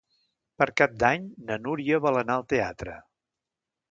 [0.61, 2.99] Per Cap d'Any na Núria vol anar al teatre.